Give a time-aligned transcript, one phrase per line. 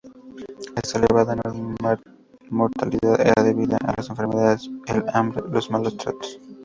[0.81, 1.35] Esta elevada
[2.49, 6.39] mortalidad era debida a las enfermedades, el hambre, los malos tratos...